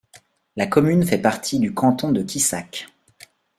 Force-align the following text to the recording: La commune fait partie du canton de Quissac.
La 0.55 0.65
commune 0.65 1.05
fait 1.05 1.19
partie 1.19 1.59
du 1.59 1.75
canton 1.75 2.11
de 2.11 2.23
Quissac. 2.23 2.87